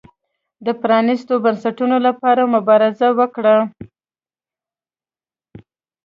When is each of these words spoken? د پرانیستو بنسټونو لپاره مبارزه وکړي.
د 0.65 0.67
پرانیستو 0.81 1.33
بنسټونو 1.45 1.97
لپاره 2.07 2.51
مبارزه 2.55 3.07
وکړي. 3.19 3.57